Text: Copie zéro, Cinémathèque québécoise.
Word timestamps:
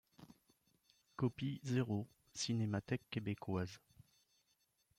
Copie 1.15 1.59
zéro, 1.63 2.07
Cinémathèque 2.33 3.07
québécoise. 3.11 3.79